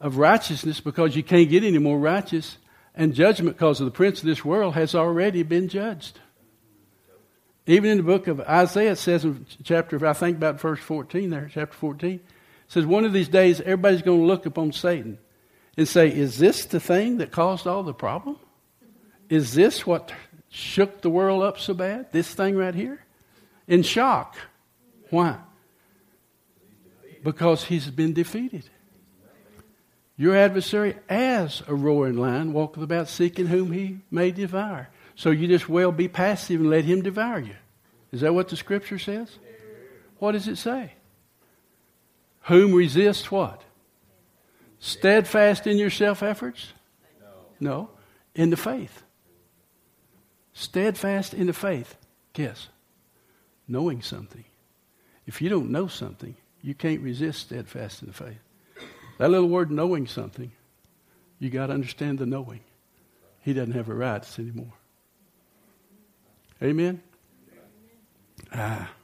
of 0.00 0.18
righteousness 0.18 0.78
because 0.78 1.16
you 1.16 1.24
can't 1.24 1.50
get 1.50 1.64
any 1.64 1.78
more 1.78 1.98
righteous, 1.98 2.58
and 2.94 3.14
judgment 3.14 3.56
because 3.56 3.80
of 3.80 3.86
the 3.86 3.90
prince 3.90 4.20
of 4.20 4.26
this 4.26 4.44
world 4.44 4.74
has 4.74 4.94
already 4.94 5.42
been 5.42 5.68
judged. 5.68 6.20
Even 7.66 7.90
in 7.90 7.96
the 7.98 8.02
book 8.02 8.26
of 8.26 8.40
Isaiah, 8.40 8.92
it 8.92 8.96
says 8.96 9.24
in 9.24 9.46
chapter, 9.62 10.04
I 10.06 10.12
think 10.12 10.36
about 10.36 10.60
verse 10.60 10.80
14 10.80 11.30
there, 11.30 11.50
chapter 11.52 11.74
14, 11.74 12.14
it 12.14 12.20
says, 12.68 12.84
One 12.84 13.04
of 13.04 13.12
these 13.12 13.28
days, 13.28 13.60
everybody's 13.60 14.02
going 14.02 14.20
to 14.20 14.26
look 14.26 14.44
upon 14.44 14.72
Satan 14.72 15.18
and 15.76 15.88
say, 15.88 16.08
Is 16.08 16.38
this 16.38 16.66
the 16.66 16.80
thing 16.80 17.18
that 17.18 17.32
caused 17.32 17.66
all 17.66 17.82
the 17.82 17.94
problem? 17.94 18.36
Is 19.30 19.54
this 19.54 19.86
what 19.86 20.12
shook 20.50 21.00
the 21.00 21.10
world 21.10 21.42
up 21.42 21.58
so 21.58 21.72
bad? 21.72 22.12
This 22.12 22.32
thing 22.32 22.54
right 22.56 22.74
here? 22.74 23.02
In 23.66 23.82
shock. 23.82 24.36
Why? 25.08 25.38
Because 27.22 27.64
he's 27.64 27.88
been 27.90 28.12
defeated. 28.12 28.68
Your 30.16 30.36
adversary, 30.36 30.96
as 31.08 31.62
a 31.66 31.74
roaring 31.74 32.18
lion, 32.18 32.52
walketh 32.52 32.82
about 32.82 33.08
seeking 33.08 33.46
whom 33.46 33.72
he 33.72 34.00
may 34.10 34.30
devour. 34.30 34.88
So 35.16 35.30
you 35.30 35.46
just 35.46 35.68
well 35.68 35.92
be 35.92 36.08
passive 36.08 36.60
and 36.60 36.70
let 36.70 36.84
him 36.84 37.02
devour 37.02 37.38
you. 37.38 37.54
Is 38.12 38.20
that 38.22 38.34
what 38.34 38.48
the 38.48 38.56
scripture 38.56 38.98
says? 38.98 39.38
What 40.18 40.32
does 40.32 40.48
it 40.48 40.56
say? 40.56 40.92
Whom 42.42 42.74
resists 42.74 43.30
what? 43.30 43.62
Steadfast 44.78 45.66
in 45.66 45.78
your 45.78 45.90
self 45.90 46.22
efforts? 46.22 46.72
No. 47.58 47.90
In 48.34 48.50
the 48.50 48.56
faith. 48.56 49.02
Steadfast 50.52 51.34
in 51.34 51.46
the 51.46 51.52
faith. 51.52 51.96
Guess. 52.32 52.68
Knowing 53.66 54.02
something. 54.02 54.44
If 55.26 55.40
you 55.40 55.48
don't 55.48 55.70
know 55.70 55.86
something, 55.86 56.36
you 56.60 56.74
can't 56.74 57.00
resist 57.00 57.40
steadfast 57.40 58.02
in 58.02 58.08
the 58.08 58.14
faith. 58.14 58.38
That 59.18 59.30
little 59.30 59.48
word 59.48 59.70
knowing 59.70 60.06
something, 60.06 60.52
you 61.38 61.50
got 61.50 61.68
to 61.68 61.72
understand 61.72 62.18
the 62.18 62.26
knowing. 62.26 62.60
He 63.40 63.52
doesn't 63.52 63.74
have 63.74 63.88
a 63.88 63.94
rights 63.94 64.38
anymore. 64.38 64.72
Amen? 66.62 67.02
Ah. 68.52 69.03